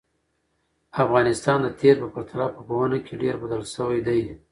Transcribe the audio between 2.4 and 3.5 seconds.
په پوهنه کې ډېر